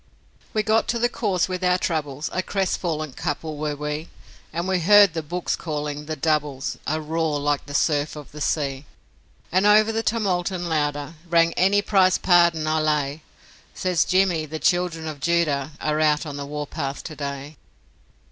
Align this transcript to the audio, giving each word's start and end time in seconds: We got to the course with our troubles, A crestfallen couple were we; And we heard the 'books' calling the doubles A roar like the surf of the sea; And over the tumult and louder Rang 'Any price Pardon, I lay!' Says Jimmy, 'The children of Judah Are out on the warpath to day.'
We 0.51 0.63
got 0.63 0.87
to 0.87 0.97
the 0.97 1.09
course 1.09 1.47
with 1.47 1.63
our 1.63 1.77
troubles, 1.77 2.27
A 2.33 2.41
crestfallen 2.41 3.13
couple 3.13 3.55
were 3.57 3.75
we; 3.75 4.09
And 4.51 4.67
we 4.67 4.79
heard 4.79 5.13
the 5.13 5.21
'books' 5.21 5.55
calling 5.55 6.07
the 6.07 6.15
doubles 6.15 6.79
A 6.87 6.99
roar 6.99 7.39
like 7.39 7.67
the 7.67 7.75
surf 7.75 8.15
of 8.15 8.31
the 8.31 8.41
sea; 8.41 8.85
And 9.51 9.67
over 9.67 9.91
the 9.91 10.01
tumult 10.01 10.49
and 10.49 10.67
louder 10.67 11.13
Rang 11.29 11.53
'Any 11.53 11.83
price 11.83 12.17
Pardon, 12.17 12.65
I 12.65 12.79
lay!' 12.79 13.21
Says 13.75 14.03
Jimmy, 14.03 14.47
'The 14.47 14.57
children 14.57 15.05
of 15.07 15.19
Judah 15.19 15.73
Are 15.79 15.99
out 15.99 16.25
on 16.25 16.35
the 16.35 16.47
warpath 16.47 17.03
to 17.03 17.15
day.' 17.15 17.57